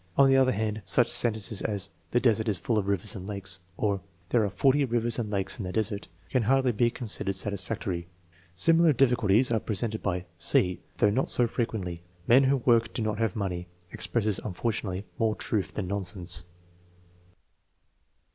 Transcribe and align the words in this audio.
On 0.17 0.27
the 0.27 0.35
other 0.35 0.51
hand, 0.53 0.81
such 0.83 1.11
sentences 1.11 1.61
as" 1.61 1.91
The 2.09 2.19
desert 2.19 2.49
is 2.49 2.57
full 2.57 2.79
of 2.79 2.87
rivers 2.87 3.15
and 3.15 3.29
lakes/' 3.29 3.59
or" 3.77 4.01
There 4.29 4.43
are 4.43 4.49
forty 4.49 4.83
rivers 4.83 5.19
and 5.19 5.29
lakes 5.29 5.57
248 5.57 5.59
THE 5.61 6.07
1VJDEASUEEMENT 6.07 6.09
OF 6.09 6.09
INTELLIGENCE 6.09 6.09
In 6.09 6.31
the 6.31 6.31
desert," 6.31 6.31
can 6.31 6.43
hardly 6.43 6.71
be 6.71 6.89
considered 6.89 7.35
satisfactory. 7.35 8.07
Similar 8.55 8.93
difficulties 8.93 9.51
are 9.51 9.59
presented 9.59 10.01
by 10.01 10.25
(c), 10.39 10.79
though 10.97 11.11
not 11.11 11.29
so 11.29 11.45
fre 11.45 11.61
quently." 11.61 11.99
Men 12.27 12.45
who 12.45 12.57
work 12.57 12.91
do 12.93 13.03
not 13.03 13.19
have 13.19 13.35
money" 13.35 13.67
expresses, 13.93 14.39
unfortunately, 14.43 15.05
more 15.19 15.35
truth 15.35 15.75
than 15.75 15.85
nonsense. 15.87 16.45